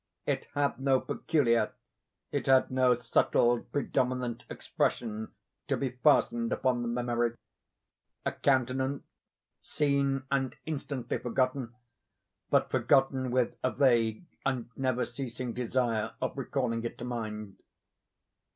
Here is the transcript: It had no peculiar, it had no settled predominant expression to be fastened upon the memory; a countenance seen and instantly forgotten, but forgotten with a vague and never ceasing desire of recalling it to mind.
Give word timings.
It 0.25 0.45
had 0.55 0.79
no 0.79 0.99
peculiar, 0.99 1.73
it 2.31 2.47
had 2.47 2.71
no 2.71 2.95
settled 2.95 3.71
predominant 3.71 4.45
expression 4.49 5.31
to 5.67 5.77
be 5.77 5.91
fastened 5.91 6.51
upon 6.51 6.81
the 6.81 6.87
memory; 6.87 7.35
a 8.25 8.31
countenance 8.31 9.03
seen 9.61 10.23
and 10.31 10.55
instantly 10.65 11.19
forgotten, 11.19 11.75
but 12.49 12.71
forgotten 12.71 13.29
with 13.29 13.55
a 13.61 13.69
vague 13.69 14.25
and 14.43 14.71
never 14.75 15.05
ceasing 15.05 15.53
desire 15.53 16.15
of 16.19 16.35
recalling 16.35 16.83
it 16.83 16.97
to 16.97 17.05
mind. 17.05 17.57